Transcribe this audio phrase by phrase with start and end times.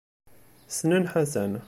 [0.75, 1.51] Ssnen Ḥasan.